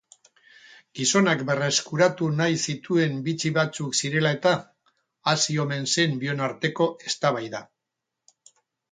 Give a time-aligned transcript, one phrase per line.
[0.99, 4.53] Gizonak berreskuratu nahi zituen bitxi batzuk zirela-eta
[5.33, 7.61] hasi omen zen bion arteko eztabaida.